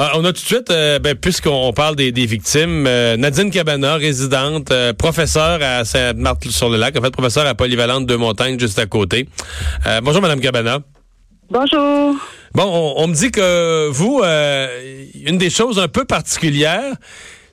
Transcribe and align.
Ah, 0.00 0.12
on 0.14 0.24
a 0.24 0.28
tout 0.28 0.34
de 0.34 0.46
suite, 0.46 0.70
euh, 0.70 1.00
ben, 1.00 1.16
puisqu'on 1.16 1.72
parle 1.72 1.96
des, 1.96 2.12
des 2.12 2.24
victimes, 2.24 2.86
euh, 2.86 3.16
Nadine 3.16 3.50
Cabana, 3.50 3.96
résidente, 3.96 4.70
euh, 4.70 4.92
professeure 4.92 5.58
à 5.60 5.84
Sainte-Marthe-sur-le-Lac, 5.84 6.96
en 6.96 7.02
fait, 7.02 7.10
professeure 7.10 7.48
à 7.48 7.56
Polyvalente 7.56 8.06
de 8.06 8.14
Montagne, 8.14 8.60
juste 8.60 8.78
à 8.78 8.86
côté. 8.86 9.28
Bonjour, 10.04 10.22
Madame 10.22 10.38
Cabana. 10.38 10.78
Bonjour. 11.50 12.14
Bon, 12.54 12.62
on, 12.62 13.02
on 13.02 13.06
me 13.08 13.12
dit 13.12 13.32
que 13.32 13.88
vous, 13.88 14.22
une 14.22 15.36
des 15.36 15.50
choses 15.50 15.80
un 15.80 15.88
peu 15.88 16.04
particulières, 16.04 16.94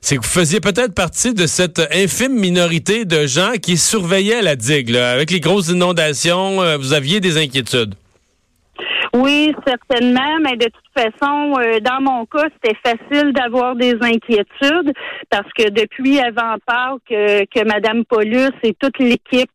c'est 0.00 0.16
que 0.16 0.22
vous 0.22 0.28
faisiez 0.28 0.60
peut-être 0.60 0.94
partie 0.94 1.34
de 1.34 1.48
cette 1.48 1.82
infime 1.92 2.38
minorité 2.38 3.06
de 3.06 3.26
gens 3.26 3.54
qui 3.60 3.76
surveillaient 3.76 4.42
la 4.42 4.54
digue. 4.54 4.90
là. 4.90 5.10
Avec 5.10 5.32
les 5.32 5.40
grosses 5.40 5.70
inondations, 5.70 6.76
vous 6.78 6.92
aviez 6.92 7.18
des 7.18 7.38
inquiétudes. 7.38 7.96
Oui, 9.14 9.52
certainement, 9.66 10.38
mais 10.44 10.56
de 10.56 10.66
toute 10.66 10.85
façon, 10.96 11.54
euh, 11.58 11.80
dans 11.80 12.00
mon 12.00 12.24
cas, 12.26 12.48
c'était 12.54 12.76
facile 12.84 13.32
d'avoir 13.32 13.76
des 13.76 13.94
inquiétudes 14.00 14.92
parce 15.30 15.52
que 15.52 15.70
depuis 15.70 16.18
avant 16.20 16.56
Pâques, 16.66 17.12
euh, 17.12 17.44
que 17.54 17.64
Madame 17.64 18.04
Paulus 18.04 18.52
et 18.62 18.74
toute 18.74 18.98
l'équipe 18.98 19.50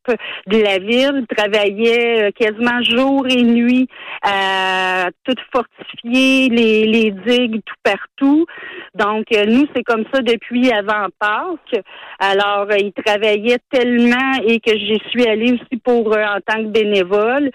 de 0.47 0.57
la 0.57 0.77
ville 0.79 1.25
travaillaient 1.35 2.27
euh, 2.27 2.31
quasiment 2.31 2.81
jour 2.83 3.25
et 3.27 3.41
nuit 3.43 3.87
à 4.23 5.09
tout 5.23 5.35
fortifier 5.51 6.49
les, 6.49 7.11
digues 7.11 7.61
tout 7.65 7.75
partout. 7.83 8.45
Donc, 8.95 9.25
euh, 9.33 9.45
nous, 9.45 9.65
c'est 9.75 9.83
comme 9.83 10.03
ça 10.13 10.21
depuis 10.21 10.71
avant 10.71 11.07
Pâques. 11.19 11.83
Alors, 12.19 12.67
ils 12.77 12.93
travaillaient 12.93 13.59
tellement 13.71 14.33
et 14.45 14.59
que 14.59 14.71
j'y 14.77 15.01
suis 15.09 15.27
allée 15.27 15.53
aussi 15.53 15.79
pour 15.83 16.15
en 16.15 16.39
tant 16.45 16.63
que 16.63 16.69
bénévole 16.69 17.51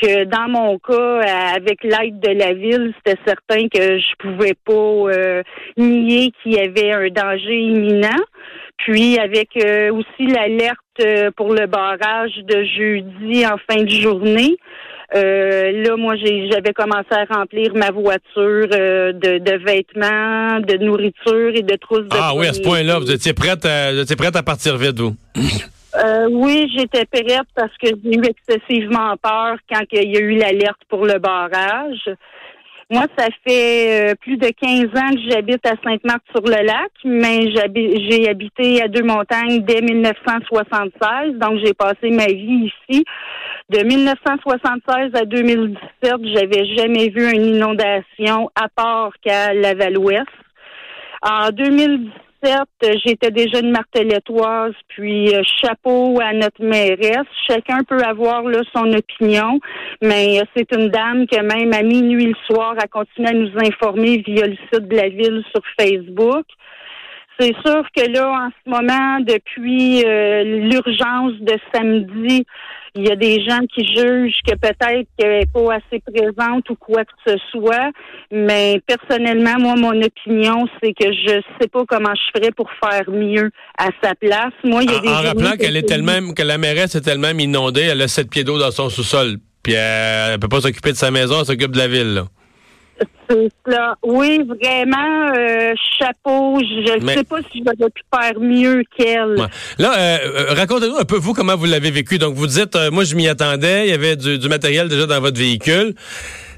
que 0.00 0.24
dans 0.24 0.48
mon 0.48 0.78
cas, 0.78 1.20
avec 1.54 1.82
l'aide 1.84 2.20
de 2.20 2.30
la 2.30 2.52
ville, 2.54 2.94
c'était 3.04 3.20
certain 3.28 3.68
que 3.68 3.98
je 3.98 4.14
pouvais 4.18 4.54
pas 4.64 4.72
euh, 4.72 5.42
nier 5.76 6.32
qu'il 6.42 6.52
y 6.54 6.60
avait 6.60 6.92
un 6.92 7.08
danger 7.08 7.58
imminent. 7.70 8.24
Puis 8.78 9.18
avec 9.18 9.48
euh, 9.56 9.92
aussi 9.92 10.26
l'alerte 10.26 10.78
euh, 11.00 11.30
pour 11.36 11.52
le 11.52 11.66
barrage 11.66 12.36
de 12.52 12.58
jeudi 12.64 13.46
en 13.46 13.58
fin 13.68 13.82
de 13.82 13.90
journée. 13.90 14.56
Euh, 15.16 15.72
là, 15.84 15.96
moi, 15.96 16.14
j'avais 16.16 16.74
commencé 16.74 17.12
à 17.12 17.24
remplir 17.24 17.74
ma 17.74 17.90
voiture 17.90 18.68
euh, 18.72 19.12
de, 19.12 19.38
de 19.38 19.56
vêtements, 19.64 20.60
de 20.60 20.76
nourriture 20.84 21.52
et 21.54 21.62
de 21.62 21.76
trousses 21.76 22.08
de 22.08 22.16
Ah 22.20 22.32
oui, 22.36 22.46
à 22.46 22.52
ce 22.52 22.60
point-là, 22.60 22.98
vous 22.98 23.10
étiez 23.10 23.32
prête 23.32 23.64
à, 23.64 23.92
vous 23.92 24.00
étiez 24.00 24.16
prête 24.16 24.36
à 24.36 24.42
partir 24.42 24.76
vite, 24.76 25.00
vous? 25.00 25.16
Euh, 25.96 26.28
oui, 26.30 26.70
j'étais 26.76 27.06
prête 27.06 27.48
parce 27.56 27.72
que 27.82 27.88
j'ai 27.88 28.16
eu 28.16 28.22
excessivement 28.22 29.16
peur 29.16 29.56
quand 29.72 29.82
il 29.92 30.12
y 30.12 30.18
a 30.18 30.20
eu 30.20 30.36
l'alerte 30.36 30.82
pour 30.90 31.06
le 31.06 31.18
barrage. 31.18 32.10
Moi, 32.90 33.04
ça 33.18 33.26
fait 33.46 34.12
euh, 34.12 34.14
plus 34.14 34.38
de 34.38 34.48
15 34.48 34.84
ans 34.98 35.14
que 35.14 35.30
j'habite 35.30 35.66
à 35.66 35.74
Sainte-Marthe-sur-le-Lac, 35.84 36.90
mais 37.04 37.52
j'ai 37.52 38.30
habité 38.30 38.80
à 38.82 38.88
Deux-Montagnes 38.88 39.60
dès 39.60 39.82
1976, 39.82 41.34
donc 41.34 41.60
j'ai 41.62 41.74
passé 41.74 42.08
ma 42.08 42.24
vie 42.24 42.72
ici. 42.88 43.04
De 43.68 43.84
1976 43.84 45.10
à 45.14 45.26
2017, 45.26 45.78
j'avais 46.32 46.64
jamais 46.76 47.10
vu 47.10 47.30
une 47.30 47.56
inondation 47.56 48.50
à 48.54 48.70
part 48.74 49.12
qu'à 49.22 49.52
Laval-Ouest. 49.52 50.24
En 51.20 51.50
2017, 51.50 52.27
euh, 52.46 52.94
j'étais 53.04 53.30
déjà 53.30 53.60
une 53.60 53.72
martelettoise, 53.72 54.74
puis 54.88 55.34
euh, 55.34 55.42
chapeau 55.60 56.18
à 56.20 56.32
notre 56.32 56.62
mairesse. 56.62 57.26
Chacun 57.48 57.82
peut 57.82 58.02
avoir 58.02 58.42
là, 58.42 58.60
son 58.74 58.92
opinion, 58.92 59.58
mais 60.00 60.40
euh, 60.40 60.44
c'est 60.56 60.72
une 60.72 60.88
dame 60.88 61.26
que 61.26 61.40
même 61.40 61.72
à 61.72 61.82
minuit 61.82 62.26
le 62.26 62.36
soir 62.46 62.74
a 62.78 62.86
continué 62.86 63.28
à 63.28 63.32
nous 63.32 63.50
informer 63.58 64.18
via 64.18 64.46
le 64.46 64.56
site 64.72 64.88
de 64.88 64.96
la 64.96 65.08
ville 65.08 65.42
sur 65.50 65.62
Facebook. 65.78 66.44
C'est 67.40 67.54
sûr 67.64 67.84
que 67.96 68.10
là, 68.10 68.30
en 68.30 68.50
ce 68.50 68.70
moment, 68.70 69.20
depuis 69.20 70.02
l'urgence 70.02 71.34
de 71.40 71.56
samedi, 71.72 72.44
il 72.94 73.06
y 73.06 73.10
a 73.10 73.16
des 73.16 73.44
gens 73.44 73.60
qui 73.74 73.86
jugent 73.86 74.38
que 74.46 74.54
peut-être 74.56 75.08
qu'elle 75.18 75.38
n'est 75.40 75.46
pas 75.46 75.74
assez 75.74 76.00
présente 76.00 76.68
ou 76.70 76.74
quoi 76.74 77.04
que 77.04 77.12
ce 77.26 77.36
soit. 77.50 77.90
Mais 78.30 78.80
personnellement, 78.86 79.58
moi, 79.58 79.74
mon 79.76 80.02
opinion, 80.02 80.66
c'est 80.82 80.92
que 80.92 81.12
je 81.12 81.40
sais 81.60 81.68
pas 81.68 81.84
comment 81.86 82.14
je 82.14 82.38
ferais 82.40 82.52
pour 82.52 82.68
faire 82.82 83.10
mieux 83.10 83.50
à 83.78 83.88
sa 84.02 84.14
place. 84.14 84.52
Moi, 84.64 84.82
il 84.84 84.90
y 84.90 84.94
a 84.94 84.98
En, 84.98 85.02
des 85.02 85.08
en 85.08 85.22
rappelant 85.22 85.50
que 85.52 85.56
qu'elle 85.58 85.76
est 85.76 85.90
elle-même, 85.90 86.34
que 86.34 86.42
la 86.42 86.58
mairesse 86.58 86.94
est 86.94 87.06
elle-même 87.06 87.40
inondée, 87.40 87.82
elle 87.82 88.02
a 88.02 88.08
sept 88.08 88.30
pieds 88.30 88.44
d'eau 88.44 88.58
dans 88.58 88.70
son 88.70 88.88
sous-sol. 88.88 89.36
Puis 89.62 89.74
elle, 89.74 90.32
elle 90.32 90.38
peut 90.38 90.48
pas 90.48 90.60
s'occuper 90.60 90.92
de 90.92 90.96
sa 90.96 91.10
maison, 91.10 91.40
elle 91.40 91.46
s'occupe 91.46 91.72
de 91.72 91.78
la 91.78 91.88
ville. 91.88 92.14
là. 92.14 92.24
C'est 93.30 93.48
cela. 93.66 93.94
Oui, 94.02 94.40
vraiment, 94.44 95.32
euh, 95.36 95.74
chapeau. 95.98 96.58
Je 96.60 96.98
ne 96.98 97.04
Mais- 97.04 97.14
sais 97.14 97.24
pas 97.24 97.38
si 97.52 97.62
j'aurais 97.64 97.90
pu 97.90 98.02
faire 98.12 98.40
mieux 98.40 98.82
qu'elle. 98.96 99.34
Ouais. 99.38 99.46
Là, 99.78 99.92
euh, 99.98 100.18
euh, 100.50 100.54
racontez-nous 100.54 100.96
un 100.96 101.04
peu, 101.04 101.16
vous, 101.16 101.34
comment 101.34 101.54
vous 101.56 101.66
l'avez 101.66 101.90
vécu. 101.90 102.18
Donc, 102.18 102.34
vous 102.34 102.46
dites, 102.46 102.74
euh, 102.76 102.90
moi, 102.90 103.04
je 103.04 103.14
m'y 103.14 103.28
attendais, 103.28 103.86
il 103.86 103.90
y 103.90 103.94
avait 103.94 104.16
du, 104.16 104.38
du 104.38 104.48
matériel 104.48 104.88
déjà 104.88 105.06
dans 105.06 105.20
votre 105.20 105.38
véhicule. 105.38 105.94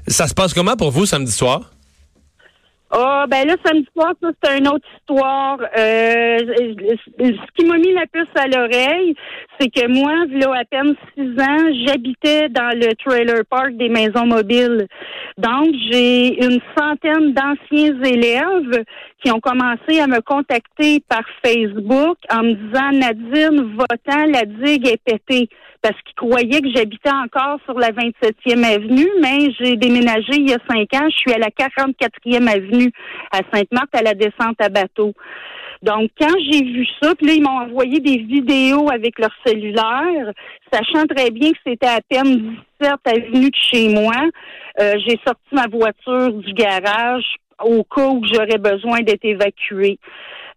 Ça 0.07 0.27
se 0.27 0.33
passe 0.33 0.53
comment 0.53 0.75
pour 0.77 0.91
vous 0.91 1.05
samedi 1.05 1.31
soir? 1.31 1.61
Ah, 2.93 3.25
ben 3.29 3.47
là, 3.47 3.55
samedi 3.65 3.87
soir, 3.93 4.13
ça, 4.21 4.29
c'est 4.43 4.57
une 4.57 4.67
autre 4.67 4.85
histoire. 4.99 5.59
Euh, 5.77 6.37
ce 7.19 7.51
qui 7.55 7.65
m'a 7.65 7.77
mis 7.77 7.93
la 7.93 8.05
puce 8.11 8.27
à 8.35 8.47
l'oreille, 8.47 9.15
c'est 9.57 9.69
que 9.69 9.87
moi, 9.87 10.11
là, 10.29 10.59
à 10.59 10.65
peine 10.65 10.93
six 11.15 11.29
ans, 11.41 11.85
j'habitais 11.85 12.49
dans 12.49 12.77
le 12.77 12.93
trailer 12.95 13.45
park 13.49 13.77
des 13.77 13.87
maisons 13.87 14.25
mobiles. 14.25 14.87
Donc, 15.37 15.73
j'ai 15.89 16.43
une 16.43 16.59
centaine 16.77 17.33
d'anciens 17.33 18.03
élèves 18.03 18.83
qui 19.23 19.31
ont 19.31 19.39
commencé 19.39 19.99
à 19.99 20.07
me 20.07 20.21
contacter 20.21 21.01
par 21.07 21.23
Facebook 21.45 22.17
en 22.29 22.43
me 22.43 22.53
disant, 22.53 22.91
Nadine, 22.91 23.75
votant, 23.75 24.25
la 24.25 24.45
digue 24.45 24.87
est 24.87 25.01
pétée. 25.03 25.49
Parce 25.81 25.95
qu'ils 26.03 26.15
croyaient 26.15 26.61
que 26.61 26.69
j'habitais 26.75 27.11
encore 27.11 27.57
sur 27.65 27.77
la 27.79 27.89
27e 27.89 28.63
avenue, 28.63 29.09
mais 29.19 29.51
j'ai 29.59 29.77
déménagé 29.77 30.33
il 30.33 30.49
y 30.49 30.53
a 30.53 30.59
cinq 30.69 30.93
ans. 30.93 31.07
Je 31.09 31.17
suis 31.17 31.33
à 31.33 31.39
la 31.39 31.49
44e 31.49 32.47
avenue 32.47 32.91
à 33.31 33.39
Sainte-Marthe 33.51 33.95
à 33.95 34.03
la 34.03 34.13
descente 34.13 34.59
à 34.59 34.69
bateau. 34.69 35.13
Donc, 35.81 36.11
quand 36.19 36.33
j'ai 36.51 36.63
vu 36.63 36.85
ça, 37.01 37.15
puis 37.15 37.25
là, 37.25 37.33
ils 37.33 37.41
m'ont 37.41 37.59
envoyé 37.61 37.99
des 37.99 38.17
vidéos 38.17 38.91
avec 38.91 39.17
leur 39.17 39.31
cellulaire, 39.43 40.31
sachant 40.71 41.07
très 41.07 41.31
bien 41.31 41.51
que 41.51 41.57
c'était 41.65 41.87
à 41.87 41.99
peine 42.07 42.55
17 42.79 42.93
avenue 43.05 43.49
de 43.49 43.55
chez 43.55 43.89
moi. 43.89 44.13
Euh, 44.79 44.93
j'ai 45.07 45.19
sorti 45.25 45.41
ma 45.51 45.65
voiture 45.65 46.33
du 46.33 46.53
garage 46.53 47.25
au 47.63 47.83
cas 47.83 48.07
où 48.07 48.23
j'aurais 48.25 48.57
besoin 48.57 49.01
d'être 49.01 49.25
évacuée. 49.25 49.99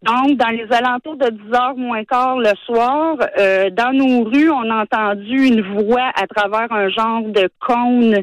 Donc, 0.02 0.36
dans 0.36 0.50
les 0.50 0.66
alentours 0.70 1.16
de 1.16 1.30
10 1.30 1.54
heures 1.54 1.76
moins 1.76 2.04
quart 2.04 2.38
le 2.38 2.52
soir, 2.66 3.16
euh, 3.38 3.70
dans 3.70 3.92
nos 3.92 4.24
rues, 4.24 4.50
on 4.50 4.68
a 4.70 4.82
entendu 4.82 5.46
une 5.46 5.62
voix 5.62 6.10
à 6.14 6.26
travers 6.26 6.70
un 6.70 6.90
genre 6.90 7.22
de 7.22 7.48
cône 7.58 8.22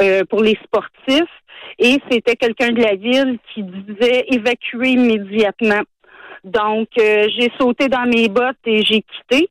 euh, 0.00 0.22
pour 0.30 0.42
les 0.42 0.56
sportifs. 0.64 1.28
Et 1.78 1.98
c'était 2.10 2.36
quelqu'un 2.36 2.70
de 2.70 2.82
la 2.82 2.94
ville 2.94 3.38
qui 3.52 3.62
disait 3.62 4.24
évacuer 4.28 4.90
immédiatement. 4.90 5.82
Donc, 6.44 6.88
euh, 6.98 7.28
j'ai 7.36 7.52
sauté 7.60 7.88
dans 7.88 8.06
mes 8.06 8.28
bottes 8.28 8.56
et 8.64 8.82
j'ai 8.82 9.02
quitté, 9.02 9.50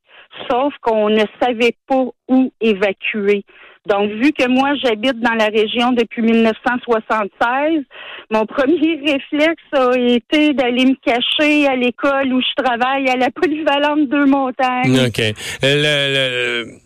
sauf 0.50 0.74
qu'on 0.81 1.10
ne 1.10 1.25
savait 1.40 1.75
pas 1.88 2.06
où 2.28 2.52
évacuer. 2.60 3.44
Donc, 3.88 4.12
vu 4.12 4.31
que 4.34 4.48
moi, 4.48 4.74
j'habite 4.84 5.19
dans 5.22 5.34
la 5.34 5.45
région 5.48 5.92
depuis 5.94 6.22
1976, 6.22 7.84
mon 8.31 8.45
premier 8.45 9.00
réflexe 9.06 9.63
a 9.74 9.98
été 9.98 10.54
d'aller 10.54 10.86
me 10.86 10.95
cacher 11.04 11.68
à 11.68 11.75
l'école 11.75 12.34
où 12.34 12.42
je 12.42 12.63
travaille 12.63 13.07
à 13.10 13.16
la 13.16 13.30
polyvalente 13.31 14.10
deux 14.10 14.25
montagnes. 14.25 15.06
OK. 15.07 15.19
Euh, 15.19 15.34
le- 15.63 16.66
le- 16.66 16.78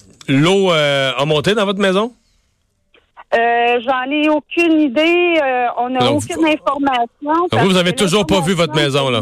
L'eau 0.42 0.72
euh, 0.72 1.12
a 1.18 1.26
monté 1.26 1.56
dans 1.56 1.66
votre 1.66 1.80
maison? 1.80 2.14
Euh, 3.34 3.80
J'en 3.86 4.12
ai 4.12 4.30
aucune 4.30 4.80
idée. 4.82 5.40
euh, 5.44 5.66
on 5.78 5.90
n'a 5.90 6.12
aucune 6.12 6.46
information. 6.46 7.48
vous, 7.52 7.70
vous 7.70 7.78
avez 7.78 7.94
toujours 7.94 8.26
pas 8.28 8.40
vu 8.42 8.54
votre 8.54 8.76
maison, 8.76 9.10
là? 9.10 9.22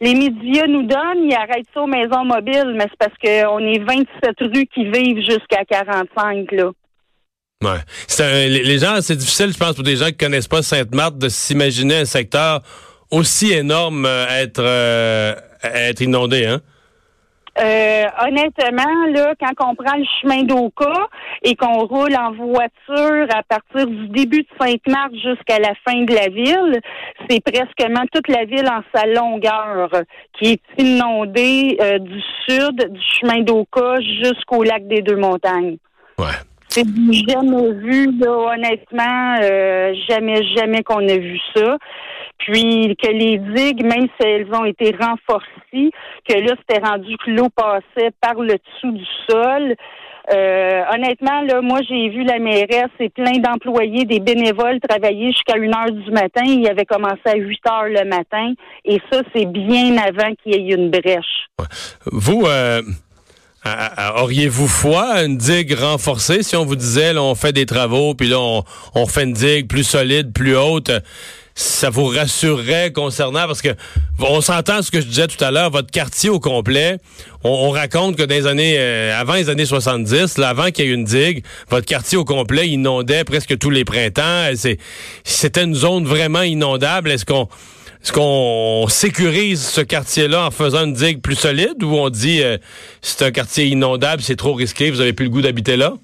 Les 0.00 0.14
médias 0.14 0.66
nous 0.66 0.82
donnent, 0.82 1.24
ils 1.24 1.34
arrêtent 1.34 1.66
ça 1.72 1.80
aux 1.80 1.86
maisons 1.86 2.24
mobiles, 2.24 2.74
mais 2.76 2.84
c'est 2.90 2.98
parce 2.98 3.14
qu'on 3.18 3.60
est 3.60 3.78
27 3.78 4.34
rues 4.40 4.66
qui 4.66 4.84
vivent 4.84 5.24
jusqu'à 5.24 5.64
45, 5.64 6.52
là. 6.52 6.70
Ouais. 7.64 8.48
Les, 8.48 8.78
gens, 8.78 9.00
c'est 9.00 9.16
difficile, 9.16 9.52
je 9.52 9.56
pense, 9.56 9.74
pour 9.74 9.84
des 9.84 9.96
gens 9.96 10.06
qui 10.06 10.16
connaissent 10.18 10.48
pas 10.48 10.62
Sainte-Marthe, 10.62 11.16
de 11.16 11.30
s'imaginer 11.30 11.96
un 11.96 12.04
secteur 12.04 12.60
aussi 13.10 13.52
énorme 13.52 14.04
euh, 14.04 14.26
être, 14.28 14.62
euh, 14.62 15.34
être 15.62 16.02
inondé, 16.02 16.44
hein? 16.44 16.60
Euh, 17.58 18.04
honnêtement, 18.26 19.06
là, 19.14 19.34
quand 19.40 19.70
on 19.70 19.74
prend 19.74 19.96
le 19.96 20.04
chemin 20.20 20.42
d'Oka 20.42 21.08
et 21.42 21.56
qu'on 21.56 21.86
roule 21.86 22.14
en 22.14 22.32
voiture 22.32 23.26
à 23.34 23.42
partir 23.42 23.86
du 23.86 24.08
début 24.08 24.42
de 24.42 24.48
Sainte-Marthe 24.60 25.14
jusqu'à 25.14 25.58
la 25.58 25.72
fin 25.86 26.02
de 26.02 26.14
la 26.14 26.28
ville, 26.28 26.80
c'est 27.28 27.40
presquement 27.40 28.04
toute 28.12 28.28
la 28.28 28.44
ville 28.44 28.68
en 28.68 28.82
sa 28.94 29.06
longueur 29.06 29.90
qui 30.38 30.52
est 30.52 30.82
inondée 30.82 31.78
euh, 31.80 31.98
du 31.98 32.20
sud 32.46 32.92
du 32.92 33.00
chemin 33.00 33.40
d'Oka 33.40 34.00
jusqu'au 34.22 34.62
lac 34.62 34.86
des 34.86 35.00
Deux 35.00 35.16
Montagnes. 35.16 35.78
Ouais. 36.18 36.26
C'est 36.68 36.84
jamais 37.28 37.72
vu, 37.72 38.18
là, 38.18 38.52
honnêtement, 38.52 39.36
euh, 39.40 39.94
jamais, 40.08 40.42
jamais 40.54 40.82
qu'on 40.82 41.08
a 41.08 41.16
vu 41.16 41.40
ça. 41.54 41.78
Puis 42.38 42.96
que 43.02 43.10
les 43.10 43.38
digues, 43.38 43.82
même 43.82 44.06
si 44.20 44.26
elles 44.26 44.48
ont 44.52 44.64
été 44.64 44.94
renforcées, 44.98 45.90
que 46.28 46.34
là, 46.34 46.54
c'était 46.60 46.84
rendu 46.86 47.16
que 47.24 47.30
l'eau 47.30 47.48
passait 47.48 48.10
par 48.20 48.34
le 48.34 48.54
dessous 48.54 48.92
du 48.92 49.04
sol. 49.28 49.74
Euh, 50.32 50.82
honnêtement, 50.92 51.42
là, 51.42 51.60
moi, 51.62 51.80
j'ai 51.88 52.08
vu 52.08 52.24
la 52.24 52.38
mairesse 52.38 52.90
et 52.98 53.08
plein 53.10 53.38
d'employés, 53.38 54.04
des 54.04 54.18
bénévoles 54.18 54.80
travailler 54.80 55.30
jusqu'à 55.30 55.54
1 55.56 55.68
heure 55.68 55.92
du 55.92 56.10
matin. 56.10 56.42
Il 56.44 56.66
avait 56.68 56.84
commencé 56.84 57.20
à 57.26 57.36
8 57.36 57.60
heures 57.68 57.88
le 57.88 58.04
matin. 58.04 58.52
Et 58.84 59.00
ça, 59.10 59.22
c'est 59.34 59.46
bien 59.46 59.96
avant 59.96 60.34
qu'il 60.42 60.60
y 60.60 60.72
ait 60.72 60.74
une 60.74 60.90
brèche. 60.90 61.46
Vous, 62.06 62.44
euh, 62.44 62.82
auriez-vous 64.16 64.66
foi 64.66 65.02
à 65.02 65.24
une 65.24 65.36
digue 65.36 65.74
renforcée? 65.74 66.42
Si 66.42 66.56
on 66.56 66.64
vous 66.64 66.76
disait, 66.76 67.16
on 67.16 67.36
fait 67.36 67.52
des 67.52 67.66
travaux, 67.66 68.14
puis 68.14 68.28
là, 68.28 68.40
on, 68.40 68.64
on 68.96 69.06
fait 69.06 69.22
une 69.24 69.32
digue 69.32 69.68
plus 69.68 69.84
solide, 69.84 70.32
plus 70.32 70.56
haute? 70.56 70.90
Ça 71.56 71.88
vous 71.88 72.04
rassurerait 72.04 72.92
concernant 72.92 73.46
parce 73.46 73.62
que 73.62 73.70
on 74.20 74.42
s'entend 74.42 74.82
ce 74.82 74.90
que 74.90 75.00
je 75.00 75.06
disais 75.06 75.26
tout 75.26 75.42
à 75.42 75.50
l'heure, 75.50 75.70
votre 75.70 75.90
quartier 75.90 76.28
au 76.28 76.38
complet, 76.38 76.98
on, 77.44 77.70
raconte 77.70 78.16
que 78.16 78.22
dans 78.22 78.34
les 78.34 78.46
années 78.46 78.76
euh, 78.78 79.18
avant 79.18 79.34
les 79.34 79.48
années 79.48 79.64
70, 79.64 80.36
là, 80.36 80.50
avant 80.50 80.70
qu'il 80.70 80.84
y 80.84 80.88
ait 80.88 80.92
une 80.92 81.04
digue, 81.04 81.44
votre 81.70 81.86
quartier 81.86 82.18
au 82.18 82.24
complet 82.24 82.68
inondait 82.68 83.24
presque 83.24 83.56
tous 83.56 83.70
les 83.70 83.84
printemps, 83.84 84.50
c'était 85.24 85.64
une 85.64 85.74
zone 85.74 86.04
vraiment 86.04 86.42
inondable. 86.42 87.10
Est-ce 87.10 87.24
qu'on 87.24 87.48
est-ce 88.02 88.12
qu'on 88.12 88.86
sécurise 88.88 89.62
ce 89.64 89.80
quartier-là 89.80 90.46
en 90.46 90.50
faisant 90.50 90.84
une 90.84 90.92
digue 90.92 91.22
plus 91.22 91.36
solide 91.36 91.82
ou 91.82 91.94
on 91.94 92.10
dit 92.10 92.42
euh, 92.42 92.58
c'est 93.00 93.24
un 93.24 93.30
quartier 93.30 93.64
inondable, 93.64 94.20
c'est 94.22 94.36
trop 94.36 94.52
risqué, 94.52 94.90
vous 94.90 95.00
avez 95.00 95.14
plus 95.14 95.24
le 95.24 95.30
goût 95.30 95.42
d'habiter 95.42 95.78
là? 95.78 95.94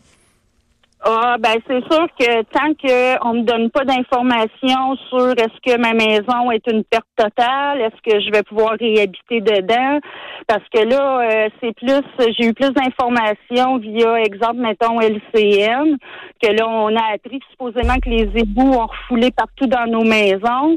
Ah, 1.05 1.37
ben 1.37 1.55
c'est 1.67 1.83
sûr 1.93 2.07
que 2.17 2.43
tant 2.43 2.75
qu'on 2.75 3.35
me 3.35 3.43
donne 3.43 3.71
pas 3.71 3.85
d'informations 3.85 4.95
sur 5.09 5.31
est-ce 5.31 5.61
que 5.67 5.77
ma 5.77 5.95
maison 5.95 6.53
est 6.53 6.65
une 6.71 6.85
perte 6.85 7.09
totale, 7.17 7.81
est-ce 7.81 8.01
que 8.09 8.21
je 8.21 8.31
vais 8.31 8.45
pouvoir 8.45 8.77
réhabiter 8.79 9.41
dedans, 9.41 9.99
parce 10.47 10.63
que 10.73 10.79
là, 10.85 11.23
euh, 11.23 11.49
c'est 11.61 11.75
plus, 11.75 12.05
j'ai 12.39 12.47
eu 12.47 12.55
plus 12.55 12.71
d'informations 12.71 13.79
via 13.79 14.21
exemple, 14.21 14.59
mettons 14.59 15.01
LCN, 15.01 15.97
que 16.41 16.53
là 16.53 16.69
on 16.69 16.95
a 16.95 17.15
appris 17.15 17.41
supposément 17.51 17.99
que 17.99 18.09
les 18.09 18.31
égouts 18.37 18.73
ont 18.73 18.87
refoulé 18.87 19.33
partout 19.33 19.67
dans 19.67 19.91
nos 19.91 20.05
maisons. 20.05 20.77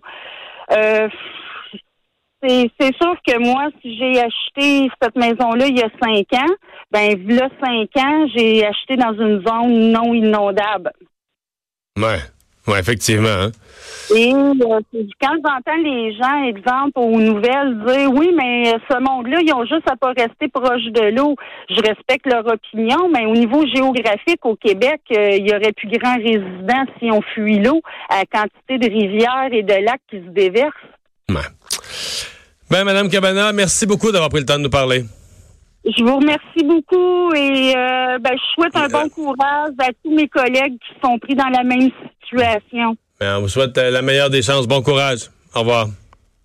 Euh, 0.71 1.07
c'est 2.79 2.95
sûr 2.95 3.15
que 3.25 3.37
moi, 3.39 3.67
si 3.81 3.97
j'ai 3.97 4.19
acheté 4.19 4.89
cette 5.01 5.15
maison-là 5.15 5.67
il 5.67 5.77
y 5.77 5.81
a 5.81 5.89
cinq 6.01 6.33
ans, 6.33 6.53
ben 6.91 7.17
là 7.27 7.49
cinq 7.63 7.89
ans, 7.97 8.27
j'ai 8.35 8.65
acheté 8.65 8.95
dans 8.95 9.13
une 9.13 9.45
zone 9.45 9.91
non 9.91 10.13
inondable. 10.13 10.91
Ouais, 11.97 12.19
ouais, 12.67 12.79
effectivement. 12.79 13.29
Hein. 13.29 13.51
Et 14.15 14.33
euh, 14.33 14.79
quand 15.21 15.35
j'entends 15.43 15.81
les 15.83 16.13
gens, 16.13 16.43
exemple, 16.43 16.91
aux 16.95 17.19
nouvelles, 17.19 17.79
dire 17.85 18.11
oui, 18.13 18.31
mais 18.35 18.73
ce 18.89 18.99
monde-là, 18.99 19.39
ils 19.41 19.53
ont 19.53 19.65
juste 19.65 19.89
à 19.89 19.95
pas 19.95 20.11
rester 20.11 20.47
proche 20.49 20.83
de 20.91 21.15
l'eau. 21.15 21.35
Je 21.69 21.81
respecte 21.81 22.25
leur 22.27 22.45
opinion, 22.45 23.09
mais 23.09 23.25
au 23.25 23.33
niveau 23.33 23.65
géographique, 23.65 24.45
au 24.45 24.55
Québec, 24.55 25.01
euh, 25.11 25.31
il 25.31 25.49
y 25.49 25.55
aurait 25.55 25.73
plus 25.73 25.87
grand 25.87 26.15
résidents 26.17 26.85
si 26.99 27.09
on 27.11 27.21
fuit 27.21 27.59
l'eau 27.59 27.81
à 28.09 28.19
la 28.19 28.25
quantité 28.25 28.77
de 28.77 28.93
rivières 28.93 29.49
et 29.51 29.63
de 29.63 29.85
lacs 29.85 30.01
qui 30.09 30.17
se 30.17 30.29
déversent. 30.29 30.73
Ouais. 31.29 32.34
Ben, 32.69 32.83
Madame 32.83 33.09
Cabana, 33.09 33.53
merci 33.53 33.85
beaucoup 33.85 34.11
d'avoir 34.11 34.29
pris 34.29 34.39
le 34.39 34.45
temps 34.45 34.57
de 34.57 34.63
nous 34.63 34.69
parler. 34.69 35.05
Je 35.85 36.03
vous 36.03 36.15
remercie 36.15 36.63
beaucoup 36.63 37.31
et 37.35 37.75
euh, 37.75 38.17
ben, 38.19 38.31
je 38.33 38.53
souhaite 38.55 38.75
un 38.75 38.87
bon 38.87 39.07
courage 39.09 39.73
à 39.79 39.89
tous 40.03 40.15
mes 40.15 40.27
collègues 40.27 40.73
qui 40.79 40.99
sont 41.03 41.19
pris 41.19 41.35
dans 41.35 41.49
la 41.49 41.63
même 41.63 41.91
situation. 42.23 42.97
Ben, 43.19 43.37
on 43.37 43.41
vous 43.41 43.49
souhaite 43.49 43.77
euh, 43.77 43.91
la 43.91 44.01
meilleure 44.01 44.31
des 44.31 44.41
chances. 44.41 44.67
Bon 44.67 44.81
courage. 44.81 45.29
Au 45.53 45.59
revoir. 45.59 45.87